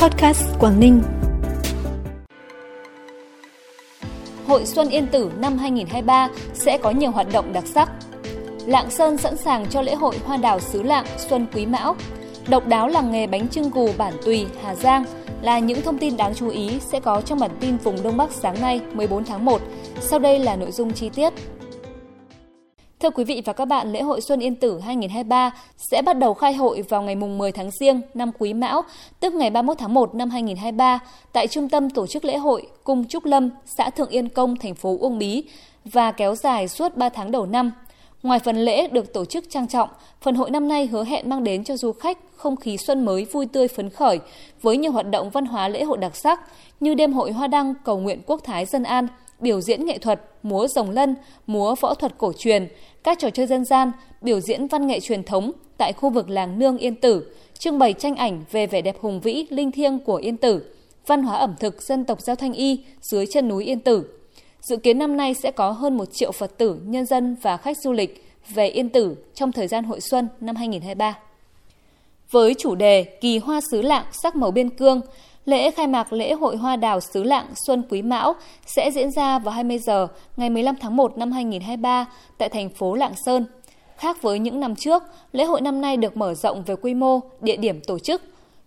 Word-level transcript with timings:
Podcast 0.00 0.42
Quảng 0.58 0.80
Ninh. 0.80 1.02
Hội 4.46 4.66
Xuân 4.66 4.88
Yên 4.88 5.06
Tử 5.06 5.30
năm 5.38 5.58
2023 5.58 6.28
sẽ 6.54 6.78
có 6.78 6.90
nhiều 6.90 7.10
hoạt 7.10 7.26
động 7.32 7.52
đặc 7.52 7.64
sắc. 7.66 7.90
Lạng 8.66 8.90
Sơn 8.90 9.16
sẵn 9.16 9.36
sàng 9.36 9.66
cho 9.66 9.82
lễ 9.82 9.94
hội 9.94 10.18
hoa 10.24 10.36
đào 10.36 10.60
xứ 10.60 10.82
Lạng 10.82 11.06
Xuân 11.18 11.46
Quý 11.54 11.66
Mão. 11.66 11.96
Độc 12.48 12.66
đáo 12.66 12.88
làng 12.88 13.12
nghề 13.12 13.26
bánh 13.26 13.48
trưng 13.48 13.70
gù 13.70 13.88
bản 13.98 14.14
Tùy, 14.24 14.46
Hà 14.62 14.74
Giang 14.74 15.04
là 15.42 15.58
những 15.58 15.82
thông 15.82 15.98
tin 15.98 16.16
đáng 16.16 16.34
chú 16.34 16.48
ý 16.48 16.80
sẽ 16.80 17.00
có 17.00 17.20
trong 17.20 17.38
bản 17.38 17.50
tin 17.60 17.76
vùng 17.76 18.02
Đông 18.02 18.16
Bắc 18.16 18.30
sáng 18.30 18.60
nay 18.60 18.80
14 18.92 19.24
tháng 19.24 19.44
1. 19.44 19.60
Sau 20.00 20.18
đây 20.18 20.38
là 20.38 20.56
nội 20.56 20.72
dung 20.72 20.92
chi 20.92 21.08
tiết. 21.08 21.32
Thưa 23.00 23.10
quý 23.10 23.24
vị 23.24 23.42
và 23.44 23.52
các 23.52 23.64
bạn, 23.64 23.92
lễ 23.92 24.02
hội 24.02 24.20
Xuân 24.20 24.40
Yên 24.40 24.54
Tử 24.54 24.80
2023 24.80 25.50
sẽ 25.76 26.02
bắt 26.02 26.18
đầu 26.18 26.34
khai 26.34 26.54
hội 26.54 26.82
vào 26.82 27.02
ngày 27.02 27.14
mùng 27.14 27.38
10 27.38 27.52
tháng 27.52 27.70
Giêng 27.70 28.00
năm 28.14 28.30
Quý 28.38 28.54
Mão, 28.54 28.82
tức 29.20 29.34
ngày 29.34 29.50
31 29.50 29.78
tháng 29.78 29.94
1 29.94 30.14
năm 30.14 30.30
2023, 30.30 30.98
tại 31.32 31.46
Trung 31.46 31.68
tâm 31.68 31.90
Tổ 31.90 32.06
chức 32.06 32.24
Lễ 32.24 32.36
hội 32.36 32.66
Cung 32.84 33.04
Trúc 33.08 33.24
Lâm, 33.24 33.50
xã 33.66 33.90
Thượng 33.90 34.08
Yên 34.08 34.28
Công, 34.28 34.56
thành 34.56 34.74
phố 34.74 34.96
Uông 35.00 35.18
Bí 35.18 35.44
và 35.84 36.12
kéo 36.12 36.34
dài 36.34 36.68
suốt 36.68 36.96
3 36.96 37.08
tháng 37.08 37.30
đầu 37.30 37.46
năm. 37.46 37.72
Ngoài 38.22 38.38
phần 38.38 38.56
lễ 38.56 38.86
được 38.86 39.12
tổ 39.12 39.24
chức 39.24 39.44
trang 39.50 39.68
trọng, 39.68 39.88
phần 40.20 40.34
hội 40.34 40.50
năm 40.50 40.68
nay 40.68 40.86
hứa 40.86 41.04
hẹn 41.04 41.30
mang 41.30 41.44
đến 41.44 41.64
cho 41.64 41.76
du 41.76 41.92
khách 41.92 42.18
không 42.36 42.56
khí 42.56 42.76
xuân 42.76 43.04
mới 43.04 43.24
vui 43.24 43.46
tươi 43.46 43.68
phấn 43.68 43.90
khởi 43.90 44.20
với 44.62 44.76
nhiều 44.76 44.92
hoạt 44.92 45.10
động 45.10 45.30
văn 45.30 45.46
hóa 45.46 45.68
lễ 45.68 45.84
hội 45.84 45.98
đặc 45.98 46.16
sắc 46.16 46.40
như 46.80 46.94
đêm 46.94 47.12
hội 47.12 47.32
hoa 47.32 47.46
đăng 47.46 47.74
cầu 47.84 47.98
nguyện 47.98 48.20
quốc 48.26 48.40
thái 48.44 48.66
dân 48.66 48.82
an, 48.82 49.06
biểu 49.42 49.60
diễn 49.60 49.84
nghệ 49.84 49.98
thuật, 49.98 50.20
múa 50.42 50.66
rồng 50.66 50.90
lân, 50.90 51.14
múa 51.46 51.74
võ 51.80 51.94
thuật 51.94 52.18
cổ 52.18 52.32
truyền, 52.38 52.68
các 53.04 53.18
trò 53.18 53.30
chơi 53.30 53.46
dân 53.46 53.64
gian, 53.64 53.92
biểu 54.22 54.40
diễn 54.40 54.66
văn 54.66 54.86
nghệ 54.86 55.00
truyền 55.00 55.22
thống 55.22 55.52
tại 55.78 55.92
khu 55.92 56.10
vực 56.10 56.30
làng 56.30 56.58
Nương 56.58 56.78
Yên 56.78 56.94
Tử, 56.94 57.32
trưng 57.58 57.78
bày 57.78 57.92
tranh 57.92 58.16
ảnh 58.16 58.44
về 58.50 58.66
vẻ 58.66 58.82
đẹp 58.82 58.96
hùng 59.00 59.20
vĩ, 59.20 59.46
linh 59.50 59.70
thiêng 59.70 59.98
của 59.98 60.16
Yên 60.16 60.36
Tử, 60.36 60.64
văn 61.06 61.22
hóa 61.22 61.36
ẩm 61.36 61.54
thực 61.60 61.82
dân 61.82 62.04
tộc 62.04 62.20
Giao 62.20 62.36
Thanh 62.36 62.52
Y 62.52 62.80
dưới 63.00 63.26
chân 63.26 63.48
núi 63.48 63.64
Yên 63.64 63.80
Tử. 63.80 64.04
Dự 64.60 64.76
kiến 64.76 64.98
năm 64.98 65.16
nay 65.16 65.34
sẽ 65.34 65.50
có 65.50 65.70
hơn 65.70 65.96
1 65.96 66.04
triệu 66.12 66.32
Phật 66.32 66.58
tử, 66.58 66.80
nhân 66.84 67.06
dân 67.06 67.36
và 67.42 67.56
khách 67.56 67.76
du 67.78 67.92
lịch 67.92 68.24
về 68.48 68.66
Yên 68.66 68.88
Tử 68.88 69.16
trong 69.34 69.52
thời 69.52 69.68
gian 69.68 69.84
hội 69.84 70.00
xuân 70.00 70.28
năm 70.40 70.56
2023. 70.56 71.18
Với 72.30 72.54
chủ 72.58 72.74
đề 72.74 73.02
Kỳ 73.02 73.38
hoa 73.38 73.60
xứ 73.70 73.82
lạng 73.82 74.04
sắc 74.22 74.36
màu 74.36 74.50
biên 74.50 74.70
cương, 74.70 75.00
Lễ 75.50 75.70
khai 75.70 75.86
mạc 75.86 76.12
lễ 76.12 76.32
hội 76.32 76.56
hoa 76.56 76.76
đào 76.76 77.00
xứ 77.00 77.22
Lạng 77.22 77.46
Xuân 77.66 77.82
Quý 77.90 78.02
Mão 78.02 78.34
sẽ 78.66 78.90
diễn 78.94 79.10
ra 79.10 79.38
vào 79.38 79.54
20 79.54 79.78
giờ 79.78 80.06
ngày 80.36 80.50
15 80.50 80.76
tháng 80.80 80.96
1 80.96 81.18
năm 81.18 81.32
2023 81.32 82.06
tại 82.38 82.48
thành 82.48 82.68
phố 82.68 82.94
Lạng 82.94 83.12
Sơn. 83.26 83.46
Khác 83.96 84.22
với 84.22 84.38
những 84.38 84.60
năm 84.60 84.76
trước, 84.76 85.02
lễ 85.32 85.44
hội 85.44 85.60
năm 85.60 85.80
nay 85.80 85.96
được 85.96 86.16
mở 86.16 86.34
rộng 86.34 86.62
về 86.62 86.76
quy 86.76 86.94
mô, 86.94 87.20
địa 87.40 87.56
điểm 87.56 87.80
tổ 87.80 87.98
chức. 87.98 88.22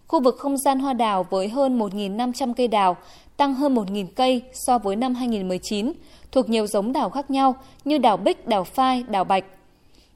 Khu 0.08 0.22
vực 0.24 0.36
không 0.40 0.58
gian 0.58 0.80
hoa 0.80 0.94
đào 0.94 1.26
với 1.30 1.50
hơn 1.50 1.80
1.500 1.80 2.54
cây 2.54 2.68
đào, 2.68 2.98
tăng 3.38 3.54
hơn 3.54 3.76
1.000 3.76 4.06
cây 4.16 4.42
so 4.54 4.78
với 4.78 4.96
năm 4.96 5.16
2019, 5.16 5.94
thuộc 6.32 6.50
nhiều 6.50 6.68
giống 6.68 6.94
đào 6.94 7.10
khác 7.10 7.32
nhau 7.32 7.56
như 7.86 7.98
đào 7.98 8.18
bích, 8.18 8.48
đào 8.48 8.64
phai, 8.64 9.04
đào 9.08 9.24
bạch. 9.24 9.46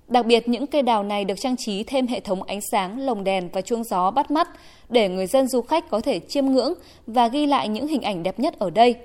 Đặc 0.08 0.26
biệt, 0.26 0.48
những 0.48 0.68
cây 0.68 0.82
đào 0.82 1.04
này 1.04 1.26
được 1.26 1.36
trang 1.40 1.58
trí 1.58 1.84
thêm 1.84 2.08
hệ 2.08 2.20
thống 2.20 2.44
ánh 2.44 2.62
sáng, 2.62 3.00
lồng 3.00 3.24
đèn 3.24 3.50
và 3.54 3.62
chuông 3.62 3.84
gió 3.84 4.12
bắt 4.12 4.32
mắt 4.32 4.48
để 4.90 5.10
người 5.10 5.28
dân 5.28 5.48
du 5.48 5.62
khách 5.62 5.90
có 5.90 6.02
thể 6.02 6.20
chiêm 6.20 6.46
ngưỡng 6.46 6.74
và 7.08 7.28
ghi 7.28 7.46
lại 7.46 7.68
những 7.68 7.88
hình 7.88 8.02
ảnh 8.02 8.24
đẹp 8.24 8.40
nhất 8.40 8.60
ở 8.60 8.70
đây. 8.70 8.96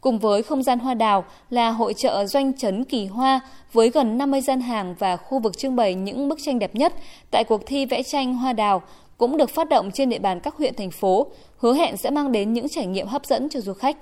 Cùng 0.00 0.18
với 0.18 0.42
không 0.42 0.62
gian 0.62 0.78
hoa 0.78 0.94
đào 0.94 1.24
là 1.50 1.70
hội 1.70 1.94
trợ 1.94 2.26
doanh 2.26 2.58
trấn 2.58 2.84
kỳ 2.84 3.06
hoa 3.06 3.40
với 3.72 3.90
gần 3.90 4.18
50 4.18 4.40
gian 4.40 4.60
hàng 4.60 4.94
và 4.98 5.16
khu 5.16 5.38
vực 5.38 5.58
trưng 5.58 5.76
bày 5.76 5.94
những 5.94 6.28
bức 6.28 6.38
tranh 6.42 6.58
đẹp 6.58 6.74
nhất 6.74 6.94
tại 7.30 7.44
cuộc 7.44 7.66
thi 7.66 7.86
vẽ 7.86 8.02
tranh 8.02 8.34
hoa 8.34 8.52
đào 8.52 8.82
cũng 9.18 9.36
được 9.36 9.50
phát 9.50 9.68
động 9.68 9.90
trên 9.90 10.08
địa 10.08 10.18
bàn 10.18 10.40
các 10.40 10.54
huyện 10.54 10.74
thành 10.74 10.90
phố, 10.90 11.26
hứa 11.56 11.74
hẹn 11.74 11.96
sẽ 11.96 12.10
mang 12.10 12.32
đến 12.32 12.52
những 12.52 12.68
trải 12.68 12.86
nghiệm 12.86 13.06
hấp 13.06 13.26
dẫn 13.26 13.48
cho 13.48 13.60
du 13.60 13.72
khách. 13.72 13.96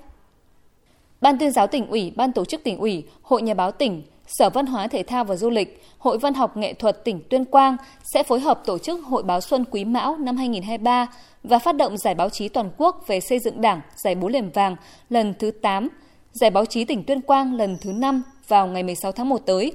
Ban 1.21 1.37
tuyên 1.37 1.51
giáo 1.51 1.67
tỉnh 1.67 1.87
ủy, 1.87 2.11
ban 2.15 2.31
tổ 2.31 2.45
chức 2.45 2.63
tỉnh 2.63 2.77
ủy, 2.77 3.03
hội 3.21 3.41
nhà 3.41 3.53
báo 3.53 3.71
tỉnh, 3.71 4.03
Sở 4.27 4.49
Văn 4.49 4.65
hóa 4.65 4.87
Thể 4.87 5.03
thao 5.03 5.23
và 5.23 5.35
Du 5.35 5.49
lịch, 5.49 5.83
Hội 5.97 6.17
Văn 6.17 6.33
học 6.33 6.57
Nghệ 6.57 6.73
thuật 6.73 7.03
tỉnh 7.03 7.21
Tuyên 7.29 7.45
Quang 7.45 7.77
sẽ 8.13 8.23
phối 8.23 8.39
hợp 8.39 8.61
tổ 8.65 8.77
chức 8.77 9.05
Hội 9.05 9.23
báo 9.23 9.41
Xuân 9.41 9.65
Quý 9.71 9.85
Mão 9.85 10.17
năm 10.17 10.37
2023 10.37 11.07
và 11.43 11.59
phát 11.59 11.75
động 11.75 11.97
Giải 11.97 12.15
báo 12.15 12.29
chí 12.29 12.49
toàn 12.49 12.69
quốc 12.77 13.03
về 13.07 13.19
xây 13.19 13.39
dựng 13.39 13.61
Đảng, 13.61 13.81
Giải 14.03 14.15
búa 14.15 14.27
liềm 14.27 14.51
vàng 14.51 14.75
lần 15.09 15.33
thứ 15.39 15.51
8, 15.51 15.89
Giải 16.31 16.49
báo 16.49 16.65
chí 16.65 16.85
tỉnh 16.85 17.03
Tuyên 17.03 17.21
Quang 17.21 17.55
lần 17.55 17.77
thứ 17.81 17.91
5 17.91 18.23
vào 18.47 18.67
ngày 18.67 18.83
16 18.83 19.11
tháng 19.11 19.29
1 19.29 19.37
tới. 19.45 19.71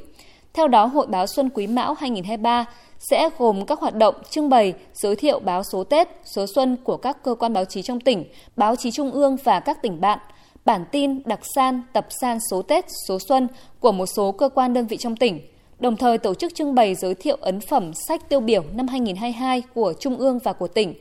Theo 0.53 0.69
đó, 0.69 0.87
Hội 0.87 1.07
báo 1.07 1.27
Xuân 1.27 1.51
Quý 1.55 1.67
Mão 1.67 1.95
2023 1.95 2.65
sẽ 2.99 3.31
gồm 3.39 3.67
các 3.67 3.81
hoạt 3.81 3.95
động 3.95 4.15
trưng 4.31 4.49
bày, 4.49 4.75
giới 4.95 5.17
thiệu 5.17 5.41
báo 5.41 5.63
số 5.73 5.85
Tết, 5.85 6.09
số 6.25 6.47
xuân 6.55 6.77
của 6.85 6.97
các 6.97 7.23
cơ 7.23 7.35
quan 7.35 7.53
báo 7.53 7.65
chí 7.65 7.83
trong 7.83 8.01
tỉnh, 8.01 8.25
báo 8.57 8.77
chí 8.77 8.91
trung 8.91 9.11
ương 9.11 9.37
và 9.45 9.61
các 9.61 9.83
tỉnh 9.83 10.01
bạn– 10.01 10.19
bản 10.65 10.85
tin, 10.93 11.23
đặc 11.25 11.41
san, 11.55 11.83
tập 11.93 12.07
san 12.21 12.39
số 12.51 12.63
Tết, 12.63 12.85
số 13.09 13.19
Xuân 13.29 13.49
của 13.81 13.93
một 13.93 14.07
số 14.07 14.33
cơ 14.33 14.49
quan 14.49 14.75
đơn 14.75 14.87
vị 14.87 14.97
trong 14.97 15.17
tỉnh, 15.17 15.41
đồng 15.79 15.97
thời 15.97 16.19
tổ 16.19 16.35
chức 16.35 16.55
trưng 16.55 16.75
bày 16.75 16.95
giới 16.95 17.15
thiệu 17.15 17.37
ấn 17.41 17.61
phẩm 17.61 17.93
sách 18.09 18.29
tiêu 18.29 18.41
biểu 18.41 18.65
năm 18.75 18.89
2022 18.89 19.63
của 19.75 19.93
Trung 20.01 20.17
ương 20.17 20.39
và 20.45 20.53
của 20.53 20.69
tỉnh, 20.69 20.95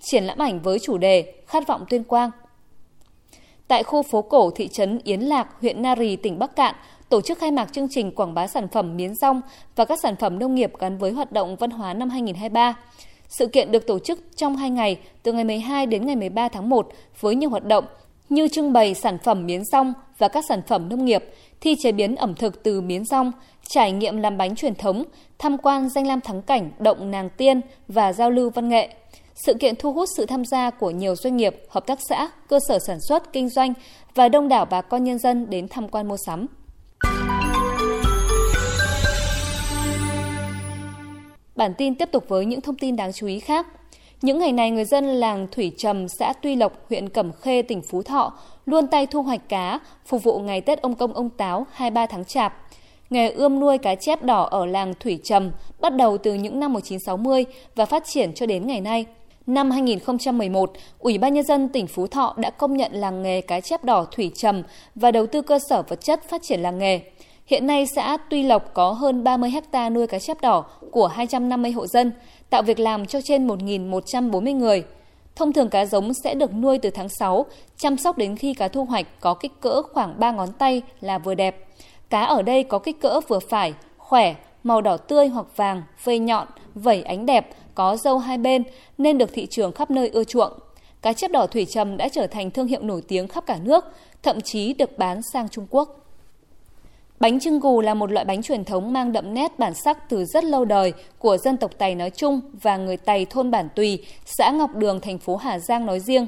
triển 0.00 0.24
lãm 0.24 0.38
ảnh 0.38 0.60
với 0.60 0.78
chủ 0.78 0.98
đề 0.98 1.34
Khát 1.46 1.66
vọng 1.66 1.84
tuyên 1.90 2.04
quang. 2.04 2.30
Tại 3.68 3.82
khu 3.82 4.02
phố 4.02 4.22
cổ 4.22 4.50
thị 4.50 4.68
trấn 4.68 4.98
Yến 5.04 5.20
Lạc, 5.20 5.48
huyện 5.60 5.82
Nari, 5.82 6.16
tỉnh 6.16 6.38
Bắc 6.38 6.56
Cạn, 6.56 6.74
tổ 7.08 7.20
chức 7.20 7.38
khai 7.38 7.50
mạc 7.50 7.72
chương 7.72 7.88
trình 7.90 8.12
quảng 8.12 8.34
bá 8.34 8.46
sản 8.46 8.68
phẩm 8.68 8.96
miến 8.96 9.14
rong 9.14 9.40
và 9.76 9.84
các 9.84 9.98
sản 10.02 10.16
phẩm 10.16 10.38
nông 10.38 10.54
nghiệp 10.54 10.72
gắn 10.78 10.98
với 10.98 11.12
hoạt 11.12 11.32
động 11.32 11.56
văn 11.56 11.70
hóa 11.70 11.94
năm 11.94 12.10
2023. 12.10 12.76
Sự 13.28 13.46
kiện 13.46 13.72
được 13.72 13.86
tổ 13.86 13.98
chức 13.98 14.20
trong 14.36 14.56
2 14.56 14.70
ngày, 14.70 14.98
từ 15.22 15.32
ngày 15.32 15.44
12 15.44 15.86
đến 15.86 16.06
ngày 16.06 16.16
13 16.16 16.48
tháng 16.48 16.68
1 16.68 16.88
với 17.20 17.34
nhiều 17.34 17.50
hoạt 17.50 17.64
động– 17.64 17.84
như 18.28 18.48
trưng 18.48 18.72
bày 18.72 18.94
sản 18.94 19.18
phẩm 19.18 19.46
miến 19.46 19.64
rong 19.64 19.92
và 20.18 20.28
các 20.28 20.44
sản 20.48 20.62
phẩm 20.66 20.88
nông 20.88 21.04
nghiệp, 21.04 21.24
thi 21.60 21.76
chế 21.82 21.92
biến 21.92 22.16
ẩm 22.16 22.34
thực 22.34 22.62
từ 22.62 22.80
miến 22.80 23.04
rong, 23.04 23.32
trải 23.68 23.92
nghiệm 23.92 24.16
làm 24.16 24.38
bánh 24.38 24.54
truyền 24.54 24.74
thống, 24.74 25.04
tham 25.38 25.58
quan 25.58 25.88
danh 25.88 26.06
lam 26.06 26.20
thắng 26.20 26.42
cảnh 26.42 26.70
động 26.78 27.10
nàng 27.10 27.30
tiên 27.30 27.60
và 27.88 28.12
giao 28.12 28.30
lưu 28.30 28.50
văn 28.50 28.68
nghệ. 28.68 28.88
Sự 29.34 29.54
kiện 29.54 29.74
thu 29.76 29.92
hút 29.92 30.08
sự 30.16 30.26
tham 30.26 30.44
gia 30.44 30.70
của 30.70 30.90
nhiều 30.90 31.16
doanh 31.16 31.36
nghiệp, 31.36 31.56
hợp 31.68 31.86
tác 31.86 31.98
xã, 32.08 32.28
cơ 32.48 32.58
sở 32.68 32.78
sản 32.86 32.98
xuất, 33.08 33.32
kinh 33.32 33.48
doanh 33.48 33.74
và 34.14 34.28
đông 34.28 34.48
đảo 34.48 34.64
bà 34.64 34.82
con 34.82 35.04
nhân 35.04 35.18
dân 35.18 35.50
đến 35.50 35.68
tham 35.68 35.88
quan 35.88 36.08
mua 36.08 36.16
sắm. 36.26 36.46
Bản 41.56 41.74
tin 41.78 41.94
tiếp 41.94 42.08
tục 42.12 42.24
với 42.28 42.46
những 42.46 42.60
thông 42.60 42.76
tin 42.76 42.96
đáng 42.96 43.12
chú 43.12 43.26
ý 43.26 43.40
khác. 43.40 43.66
Những 44.24 44.38
ngày 44.38 44.52
này, 44.52 44.70
người 44.70 44.84
dân 44.84 45.04
làng 45.04 45.46
Thủy 45.52 45.72
Trầm, 45.76 46.08
xã 46.08 46.32
Tuy 46.42 46.56
Lộc, 46.56 46.72
huyện 46.88 47.08
Cẩm 47.08 47.32
Khê, 47.32 47.62
tỉnh 47.62 47.82
Phú 47.82 48.02
Thọ 48.02 48.32
luôn 48.66 48.86
tay 48.86 49.06
thu 49.06 49.22
hoạch 49.22 49.48
cá, 49.48 49.80
phục 50.06 50.22
vụ 50.22 50.38
ngày 50.38 50.60
Tết 50.60 50.82
ông 50.82 50.94
Công 50.94 51.12
ông 51.12 51.30
Táo 51.30 51.66
23 51.72 52.06
tháng 52.06 52.24
Chạp. 52.24 52.54
Nghề 53.10 53.30
ươm 53.30 53.60
nuôi 53.60 53.78
cá 53.78 53.94
chép 53.94 54.22
đỏ 54.22 54.42
ở 54.42 54.66
làng 54.66 54.94
Thủy 55.00 55.18
Trầm 55.24 55.50
bắt 55.80 55.96
đầu 55.96 56.18
từ 56.18 56.34
những 56.34 56.60
năm 56.60 56.72
1960 56.72 57.44
và 57.74 57.86
phát 57.86 58.02
triển 58.06 58.32
cho 58.34 58.46
đến 58.46 58.66
ngày 58.66 58.80
nay. 58.80 59.06
Năm 59.46 59.70
2011, 59.70 60.72
Ủy 60.98 61.18
ban 61.18 61.34
Nhân 61.34 61.44
dân 61.44 61.68
tỉnh 61.68 61.86
Phú 61.86 62.06
Thọ 62.06 62.34
đã 62.36 62.50
công 62.50 62.76
nhận 62.76 62.92
làng 62.92 63.22
nghề 63.22 63.40
cá 63.40 63.60
chép 63.60 63.84
đỏ 63.84 64.06
Thủy 64.12 64.30
Trầm 64.34 64.62
và 64.94 65.10
đầu 65.10 65.26
tư 65.26 65.42
cơ 65.42 65.58
sở 65.68 65.82
vật 65.82 66.00
chất 66.00 66.28
phát 66.28 66.42
triển 66.42 66.60
làng 66.60 66.78
nghề. 66.78 67.00
Hiện 67.46 67.66
nay 67.66 67.86
xã 67.86 68.16
Tuy 68.30 68.42
Lộc 68.42 68.74
có 68.74 68.92
hơn 68.92 69.24
30 69.24 69.50
hecta 69.50 69.90
nuôi 69.90 70.06
cá 70.06 70.18
chép 70.18 70.40
đỏ 70.40 70.64
của 70.90 71.06
250 71.06 71.72
hộ 71.72 71.86
dân, 71.86 72.12
tạo 72.50 72.62
việc 72.62 72.78
làm 72.78 73.06
cho 73.06 73.20
trên 73.20 73.46
1.140 73.46 74.56
người. 74.56 74.84
Thông 75.36 75.52
thường 75.52 75.68
cá 75.68 75.84
giống 75.84 76.14
sẽ 76.14 76.34
được 76.34 76.54
nuôi 76.54 76.78
từ 76.78 76.90
tháng 76.90 77.08
6, 77.08 77.46
chăm 77.76 77.96
sóc 77.96 78.18
đến 78.18 78.36
khi 78.36 78.54
cá 78.54 78.68
thu 78.68 78.84
hoạch 78.84 79.06
có 79.20 79.34
kích 79.34 79.52
cỡ 79.60 79.82
khoảng 79.82 80.20
3 80.20 80.32
ngón 80.32 80.52
tay 80.52 80.82
là 81.00 81.18
vừa 81.18 81.34
đẹp. 81.34 81.68
Cá 82.10 82.24
ở 82.24 82.42
đây 82.42 82.62
có 82.62 82.78
kích 82.78 83.00
cỡ 83.00 83.20
vừa 83.28 83.38
phải, 83.38 83.74
khỏe, 83.98 84.34
màu 84.62 84.80
đỏ 84.80 84.96
tươi 84.96 85.28
hoặc 85.28 85.46
vàng, 85.56 85.82
vây 86.04 86.18
nhọn, 86.18 86.46
vẩy 86.74 87.02
ánh 87.02 87.26
đẹp, 87.26 87.50
có 87.74 87.96
dâu 87.96 88.18
hai 88.18 88.38
bên 88.38 88.62
nên 88.98 89.18
được 89.18 89.30
thị 89.32 89.46
trường 89.46 89.72
khắp 89.72 89.90
nơi 89.90 90.08
ưa 90.08 90.24
chuộng. 90.24 90.52
Cá 91.02 91.12
chép 91.12 91.30
đỏ 91.30 91.46
thủy 91.46 91.64
trầm 91.64 91.96
đã 91.96 92.08
trở 92.08 92.26
thành 92.26 92.50
thương 92.50 92.66
hiệu 92.66 92.80
nổi 92.82 93.02
tiếng 93.08 93.28
khắp 93.28 93.46
cả 93.46 93.58
nước, 93.62 93.84
thậm 94.22 94.40
chí 94.40 94.74
được 94.74 94.98
bán 94.98 95.20
sang 95.32 95.48
Trung 95.48 95.66
Quốc. 95.70 96.03
Bánh 97.20 97.40
trưng 97.40 97.60
gù 97.60 97.80
là 97.80 97.94
một 97.94 98.12
loại 98.12 98.24
bánh 98.24 98.42
truyền 98.42 98.64
thống 98.64 98.92
mang 98.92 99.12
đậm 99.12 99.34
nét 99.34 99.58
bản 99.58 99.74
sắc 99.74 100.08
từ 100.08 100.24
rất 100.24 100.44
lâu 100.44 100.64
đời 100.64 100.92
của 101.18 101.36
dân 101.36 101.56
tộc 101.56 101.70
Tày 101.78 101.94
nói 101.94 102.10
chung 102.10 102.40
và 102.62 102.76
người 102.76 102.96
Tày 102.96 103.24
thôn 103.24 103.50
Bản 103.50 103.68
Tùy, 103.74 104.04
xã 104.24 104.50
Ngọc 104.50 104.74
Đường, 104.74 105.00
thành 105.00 105.18
phố 105.18 105.36
Hà 105.36 105.58
Giang 105.58 105.86
nói 105.86 106.00
riêng. 106.00 106.26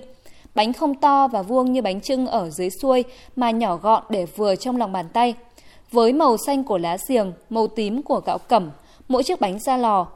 Bánh 0.54 0.72
không 0.72 0.94
to 0.94 1.28
và 1.28 1.42
vuông 1.42 1.72
như 1.72 1.82
bánh 1.82 2.00
trưng 2.00 2.26
ở 2.26 2.50
dưới 2.50 2.70
xuôi 2.70 3.04
mà 3.36 3.50
nhỏ 3.50 3.76
gọn 3.76 4.02
để 4.08 4.26
vừa 4.36 4.56
trong 4.56 4.76
lòng 4.76 4.92
bàn 4.92 5.08
tay. 5.12 5.34
Với 5.92 6.12
màu 6.12 6.36
xanh 6.36 6.64
của 6.64 6.78
lá 6.78 6.96
giềng, 7.08 7.32
màu 7.50 7.66
tím 7.66 8.02
của 8.02 8.20
gạo 8.26 8.38
cẩm, 8.38 8.70
mỗi 9.08 9.22
chiếc 9.22 9.40
bánh 9.40 9.58
ra 9.58 9.76
lò 9.76 10.06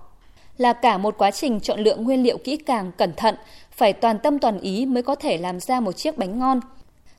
là 0.58 0.72
cả 0.72 0.98
một 0.98 1.14
quá 1.18 1.30
trình 1.30 1.60
chọn 1.60 1.80
lựa 1.80 1.96
nguyên 1.96 2.22
liệu 2.22 2.38
kỹ 2.38 2.56
càng, 2.56 2.92
cẩn 2.96 3.12
thận, 3.16 3.34
phải 3.70 3.92
toàn 3.92 4.18
tâm 4.18 4.38
toàn 4.38 4.60
ý 4.60 4.86
mới 4.86 5.02
có 5.02 5.14
thể 5.14 5.38
làm 5.38 5.60
ra 5.60 5.80
một 5.80 5.92
chiếc 5.92 6.18
bánh 6.18 6.38
ngon– 6.38 6.60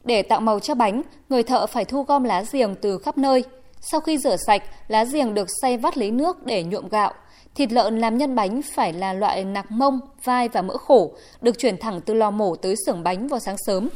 để 0.03 0.21
tạo 0.21 0.41
màu 0.41 0.59
cho 0.59 0.75
bánh, 0.75 1.01
người 1.29 1.43
thợ 1.43 1.67
phải 1.67 1.85
thu 1.85 2.03
gom 2.03 2.23
lá 2.23 2.43
giềng 2.51 2.75
từ 2.75 2.97
khắp 2.97 3.17
nơi. 3.17 3.43
Sau 3.79 3.99
khi 3.99 4.17
rửa 4.17 4.35
sạch, 4.47 4.63
lá 4.87 5.03
giềng 5.03 5.33
được 5.33 5.47
xay 5.61 5.77
vắt 5.77 5.97
lấy 5.97 6.11
nước 6.11 6.45
để 6.45 6.63
nhuộm 6.63 6.89
gạo. 6.89 7.13
Thịt 7.55 7.71
lợn 7.71 7.99
làm 7.99 8.17
nhân 8.17 8.35
bánh 8.35 8.61
phải 8.61 8.93
là 8.93 9.13
loại 9.13 9.43
nạc 9.43 9.71
mông, 9.71 9.99
vai 10.23 10.47
và 10.47 10.61
mỡ 10.61 10.77
khổ, 10.77 11.11
được 11.41 11.59
chuyển 11.59 11.77
thẳng 11.77 12.01
từ 12.01 12.13
lò 12.13 12.31
mổ 12.31 12.55
tới 12.55 12.75
xưởng 12.85 13.03
bánh 13.03 13.27
vào 13.27 13.39
sáng 13.39 13.55
sớm. 13.65 13.89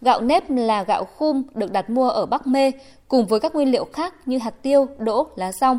Gạo 0.00 0.20
nếp 0.20 0.50
là 0.50 0.82
gạo 0.82 1.04
khum 1.04 1.42
được 1.54 1.72
đặt 1.72 1.90
mua 1.90 2.08
ở 2.08 2.26
Bắc 2.26 2.46
Mê 2.46 2.70
cùng 3.08 3.26
với 3.26 3.40
các 3.40 3.54
nguyên 3.54 3.70
liệu 3.70 3.84
khác 3.92 4.14
như 4.26 4.38
hạt 4.38 4.54
tiêu, 4.62 4.86
đỗ, 4.98 5.26
lá 5.36 5.52
rong. 5.52 5.78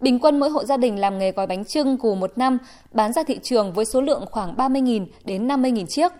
Bình 0.00 0.18
quân 0.18 0.40
mỗi 0.40 0.50
hộ 0.50 0.64
gia 0.64 0.76
đình 0.76 0.98
làm 0.98 1.18
nghề 1.18 1.32
gói 1.32 1.46
bánh 1.46 1.64
trưng 1.64 1.96
cù 1.96 2.14
một 2.14 2.32
năm 2.36 2.58
bán 2.92 3.12
ra 3.12 3.22
thị 3.22 3.38
trường 3.42 3.72
với 3.72 3.84
số 3.84 4.00
lượng 4.00 4.26
khoảng 4.30 4.54
30.000 4.54 5.06
đến 5.24 5.48
50.000 5.48 5.86
chiếc. 5.86 6.12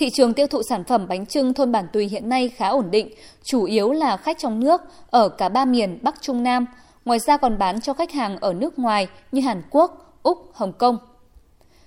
Thị 0.00 0.10
trường 0.10 0.34
tiêu 0.34 0.46
thụ 0.46 0.62
sản 0.62 0.84
phẩm 0.84 1.08
bánh 1.08 1.26
trưng 1.26 1.54
thôn 1.54 1.72
Bản 1.72 1.86
Tùy 1.92 2.08
hiện 2.08 2.28
nay 2.28 2.48
khá 2.48 2.68
ổn 2.68 2.90
định, 2.90 3.08
chủ 3.44 3.64
yếu 3.64 3.92
là 3.92 4.16
khách 4.16 4.38
trong 4.38 4.60
nước 4.60 4.80
ở 5.10 5.28
cả 5.28 5.48
ba 5.48 5.64
miền 5.64 5.98
Bắc 6.02 6.22
Trung 6.22 6.42
Nam. 6.42 6.66
Ngoài 7.04 7.18
ra 7.18 7.36
còn 7.36 7.58
bán 7.58 7.80
cho 7.80 7.94
khách 7.94 8.12
hàng 8.12 8.36
ở 8.40 8.52
nước 8.52 8.78
ngoài 8.78 9.08
như 9.32 9.40
Hàn 9.40 9.62
Quốc, 9.70 10.18
Úc, 10.22 10.50
Hồng 10.54 10.72
Kông. 10.72 10.98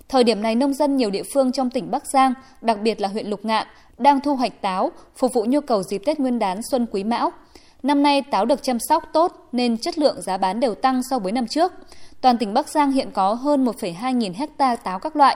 Thời 0.09 0.23
điểm 0.23 0.41
này, 0.41 0.55
nông 0.55 0.73
dân 0.73 0.97
nhiều 0.97 1.09
địa 1.09 1.23
phương 1.33 1.51
trong 1.51 1.69
tỉnh 1.69 1.91
Bắc 1.91 2.07
Giang, 2.07 2.33
đặc 2.61 2.77
biệt 2.81 3.01
là 3.01 3.07
huyện 3.07 3.27
Lục 3.27 3.45
Ngạn, 3.45 3.67
đang 3.97 4.19
thu 4.21 4.35
hoạch 4.35 4.61
táo, 4.61 4.91
phục 5.15 5.33
vụ 5.33 5.45
nhu 5.45 5.61
cầu 5.61 5.83
dịp 5.83 6.01
Tết 6.05 6.19
Nguyên 6.19 6.39
đán 6.39 6.61
Xuân 6.71 6.85
Quý 6.91 7.03
Mão. 7.03 7.31
Năm 7.83 8.03
nay 8.03 8.21
táo 8.21 8.45
được 8.45 8.63
chăm 8.63 8.77
sóc 8.79 9.03
tốt 9.13 9.47
nên 9.51 9.77
chất 9.77 9.97
lượng 9.97 10.21
giá 10.21 10.37
bán 10.37 10.59
đều 10.59 10.75
tăng 10.75 11.03
so 11.03 11.19
với 11.19 11.31
năm 11.31 11.47
trước. 11.47 11.71
Toàn 12.21 12.37
tỉnh 12.37 12.53
Bắc 12.53 12.67
Giang 12.69 12.91
hiện 12.91 13.11
có 13.11 13.33
hơn 13.33 13.65
1,2 13.65 14.11
nghìn 14.11 14.33
hecta 14.33 14.75
táo 14.75 14.99
các 14.99 15.15
loại, 15.15 15.35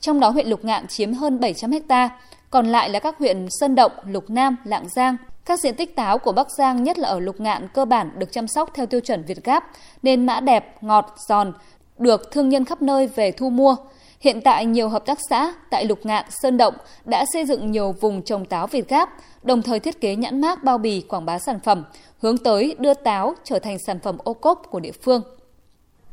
trong 0.00 0.20
đó 0.20 0.30
huyện 0.30 0.48
Lục 0.48 0.64
Ngạn 0.64 0.86
chiếm 0.86 1.12
hơn 1.12 1.40
700 1.40 1.70
hecta, 1.70 2.08
còn 2.50 2.66
lại 2.66 2.90
là 2.90 2.98
các 2.98 3.18
huyện 3.18 3.46
Sơn 3.50 3.74
Động, 3.74 3.92
Lục 4.06 4.30
Nam, 4.30 4.56
Lạng 4.64 4.88
Giang. 4.88 5.16
Các 5.44 5.60
diện 5.60 5.74
tích 5.74 5.96
táo 5.96 6.18
của 6.18 6.32
Bắc 6.32 6.50
Giang 6.50 6.82
nhất 6.82 6.98
là 6.98 7.08
ở 7.08 7.20
Lục 7.20 7.40
Ngạn 7.40 7.68
cơ 7.74 7.84
bản 7.84 8.10
được 8.18 8.32
chăm 8.32 8.48
sóc 8.48 8.70
theo 8.74 8.86
tiêu 8.86 9.00
chuẩn 9.00 9.24
Việt 9.24 9.44
Gáp 9.44 9.64
nên 10.02 10.26
mã 10.26 10.40
đẹp, 10.40 10.82
ngọt, 10.82 11.14
giòn, 11.28 11.52
được 12.00 12.30
thương 12.30 12.48
nhân 12.48 12.64
khắp 12.64 12.82
nơi 12.82 13.06
về 13.06 13.32
thu 13.32 13.50
mua. 13.50 13.76
Hiện 14.20 14.40
tại 14.40 14.66
nhiều 14.66 14.88
hợp 14.88 15.06
tác 15.06 15.18
xã 15.30 15.54
tại 15.70 15.84
Lục 15.84 15.98
Ngạn, 16.02 16.24
Sơn 16.42 16.56
Động 16.56 16.74
đã 17.04 17.24
xây 17.32 17.44
dựng 17.44 17.70
nhiều 17.70 17.92
vùng 18.00 18.22
trồng 18.22 18.44
táo 18.44 18.66
Việt 18.66 18.88
Gáp, 18.88 19.10
đồng 19.42 19.62
thời 19.62 19.80
thiết 19.80 20.00
kế 20.00 20.16
nhãn 20.16 20.40
mác 20.40 20.64
bao 20.64 20.78
bì 20.78 21.00
quảng 21.00 21.26
bá 21.26 21.38
sản 21.38 21.60
phẩm, 21.64 21.84
hướng 22.20 22.38
tới 22.38 22.76
đưa 22.78 22.94
táo 22.94 23.34
trở 23.44 23.58
thành 23.58 23.78
sản 23.86 23.98
phẩm 24.00 24.18
ô 24.24 24.34
cốp 24.34 24.62
của 24.70 24.80
địa 24.80 24.92
phương. 25.02 25.22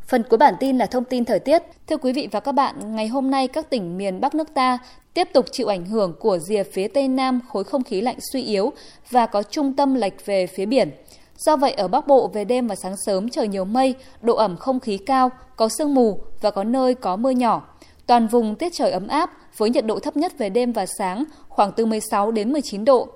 Phần 0.07 0.23
cuối 0.29 0.37
bản 0.37 0.53
tin 0.59 0.77
là 0.77 0.85
thông 0.85 1.03
tin 1.03 1.25
thời 1.25 1.39
tiết. 1.39 1.63
Thưa 1.87 1.97
quý 1.97 2.13
vị 2.13 2.27
và 2.31 2.39
các 2.39 2.51
bạn, 2.51 2.95
ngày 2.95 3.07
hôm 3.07 3.31
nay 3.31 3.47
các 3.47 3.69
tỉnh 3.69 3.97
miền 3.97 4.21
Bắc 4.21 4.35
nước 4.35 4.53
ta 4.53 4.77
tiếp 5.13 5.27
tục 5.33 5.45
chịu 5.51 5.67
ảnh 5.67 5.85
hưởng 5.85 6.13
của 6.19 6.39
rìa 6.39 6.63
phía 6.63 6.87
Tây 6.87 7.07
Nam 7.07 7.39
khối 7.49 7.63
không 7.63 7.83
khí 7.83 8.01
lạnh 8.01 8.17
suy 8.31 8.43
yếu 8.43 8.71
và 9.09 9.25
có 9.25 9.43
trung 9.43 9.73
tâm 9.73 9.95
lệch 9.95 10.25
về 10.25 10.47
phía 10.47 10.65
biển. 10.65 10.91
Do 11.37 11.55
vậy, 11.55 11.71
ở 11.71 11.87
Bắc 11.87 12.07
Bộ 12.07 12.27
về 12.27 12.45
đêm 12.45 12.67
và 12.67 12.75
sáng 12.75 12.95
sớm 13.05 13.29
trời 13.29 13.47
nhiều 13.47 13.65
mây, 13.65 13.95
độ 14.21 14.35
ẩm 14.35 14.57
không 14.57 14.79
khí 14.79 14.97
cao, 14.97 15.29
có 15.55 15.69
sương 15.69 15.93
mù 15.93 16.19
và 16.41 16.51
có 16.51 16.63
nơi 16.63 16.95
có 16.95 17.15
mưa 17.15 17.29
nhỏ. 17.29 17.63
Toàn 18.07 18.27
vùng 18.27 18.55
tiết 18.55 18.73
trời 18.73 18.91
ấm 18.91 19.07
áp 19.07 19.31
với 19.57 19.69
nhiệt 19.69 19.85
độ 19.85 19.99
thấp 19.99 20.17
nhất 20.17 20.37
về 20.37 20.49
đêm 20.49 20.71
và 20.71 20.85
sáng 20.97 21.23
khoảng 21.49 21.71
từ 21.71 21.85
16 21.85 22.31
đến 22.31 22.53
19 22.53 22.85
độ. 22.85 23.07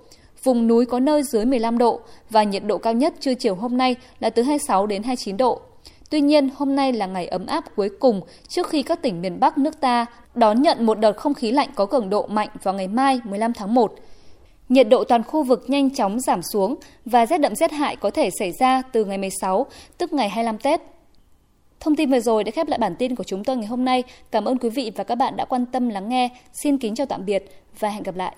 Vùng 0.43 0.67
núi 0.67 0.85
có 0.85 0.99
nơi 0.99 1.23
dưới 1.23 1.45
15 1.45 1.77
độ 1.77 1.99
và 2.29 2.43
nhiệt 2.43 2.63
độ 2.65 2.77
cao 2.77 2.93
nhất 2.93 3.13
trưa 3.19 3.33
chiều 3.33 3.55
hôm 3.55 3.77
nay 3.77 3.95
là 4.19 4.29
từ 4.29 4.41
26 4.41 4.87
đến 4.87 5.03
29 5.03 5.37
độ. 5.37 5.61
Tuy 6.09 6.21
nhiên, 6.21 6.49
hôm 6.55 6.75
nay 6.75 6.93
là 6.93 7.05
ngày 7.05 7.27
ấm 7.27 7.45
áp 7.45 7.75
cuối 7.75 7.89
cùng 7.99 8.21
trước 8.47 8.67
khi 8.69 8.83
các 8.83 9.01
tỉnh 9.01 9.21
miền 9.21 9.39
Bắc 9.39 9.57
nước 9.57 9.79
ta 9.79 10.05
đón 10.35 10.61
nhận 10.61 10.85
một 10.85 10.99
đợt 10.99 11.17
không 11.17 11.33
khí 11.33 11.51
lạnh 11.51 11.69
có 11.75 11.85
cường 11.85 12.09
độ 12.09 12.27
mạnh 12.27 12.49
vào 12.63 12.73
ngày 12.73 12.87
mai 12.87 13.21
15 13.23 13.53
tháng 13.53 13.73
1. 13.73 13.93
Nhiệt 14.69 14.89
độ 14.89 15.03
toàn 15.03 15.23
khu 15.23 15.43
vực 15.43 15.65
nhanh 15.67 15.89
chóng 15.89 16.19
giảm 16.19 16.41
xuống 16.41 16.75
và 17.05 17.25
rét 17.25 17.37
đậm 17.37 17.55
rét 17.55 17.71
hại 17.71 17.95
có 17.95 18.09
thể 18.09 18.29
xảy 18.39 18.51
ra 18.51 18.81
từ 18.81 19.05
ngày 19.05 19.17
16, 19.17 19.65
tức 19.97 20.13
ngày 20.13 20.29
25 20.29 20.57
Tết. 20.57 20.81
Thông 21.79 21.95
tin 21.95 22.11
vừa 22.11 22.19
rồi 22.19 22.43
đã 22.43 22.51
khép 22.51 22.67
lại 22.67 22.79
bản 22.79 22.95
tin 22.95 23.15
của 23.15 23.23
chúng 23.23 23.43
tôi 23.43 23.57
ngày 23.57 23.67
hôm 23.67 23.85
nay. 23.85 24.03
Cảm 24.31 24.45
ơn 24.45 24.57
quý 24.57 24.69
vị 24.69 24.91
và 24.95 25.03
các 25.03 25.15
bạn 25.15 25.37
đã 25.37 25.45
quan 25.45 25.65
tâm 25.65 25.89
lắng 25.89 26.09
nghe. 26.09 26.29
Xin 26.53 26.77
kính 26.77 26.95
chào 26.95 27.05
tạm 27.05 27.25
biệt 27.25 27.43
và 27.79 27.89
hẹn 27.89 28.03
gặp 28.03 28.15
lại. 28.15 28.35